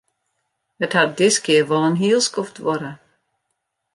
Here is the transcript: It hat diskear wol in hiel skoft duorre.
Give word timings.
It 0.85 0.95
hat 0.97 1.11
diskear 1.19 1.65
wol 1.69 1.87
in 1.89 1.97
hiel 2.01 2.21
skoft 2.25 2.55
duorre. 2.57 2.91